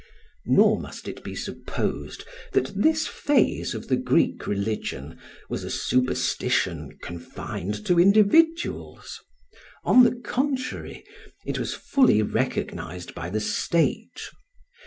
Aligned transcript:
Nor 0.47 0.79
must 0.79 1.07
it 1.07 1.23
be 1.23 1.35
supposed 1.35 2.25
that 2.53 2.73
this 2.75 3.05
phase 3.05 3.75
of 3.75 3.87
the 3.87 3.97
Greek 3.97 4.47
religion 4.47 5.19
was 5.47 5.63
a 5.63 5.69
superstition 5.69 6.97
confined 7.03 7.85
to 7.85 7.99
individuals; 7.99 9.19
on 9.83 10.03
the 10.03 10.15
contrary, 10.15 11.03
it 11.45 11.59
was 11.59 11.75
fully 11.75 12.23
recognised 12.23 13.13
by 13.13 13.29
the 13.29 13.39
state. 13.41 14.23